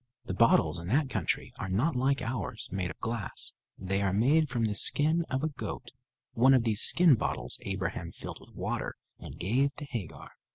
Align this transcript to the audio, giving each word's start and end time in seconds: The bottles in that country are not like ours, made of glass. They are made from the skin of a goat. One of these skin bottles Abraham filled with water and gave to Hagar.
The 0.25 0.33
bottles 0.33 0.79
in 0.79 0.87
that 0.87 1.11
country 1.11 1.53
are 1.59 1.69
not 1.69 1.95
like 1.95 2.23
ours, 2.23 2.67
made 2.71 2.89
of 2.89 2.97
glass. 2.97 3.53
They 3.77 4.01
are 4.01 4.11
made 4.11 4.49
from 4.49 4.65
the 4.65 4.73
skin 4.73 5.25
of 5.29 5.43
a 5.43 5.49
goat. 5.49 5.91
One 6.33 6.55
of 6.55 6.63
these 6.63 6.81
skin 6.81 7.13
bottles 7.13 7.59
Abraham 7.61 8.11
filled 8.11 8.39
with 8.41 8.55
water 8.55 8.95
and 9.19 9.37
gave 9.37 9.75
to 9.75 9.85
Hagar. 9.85 10.31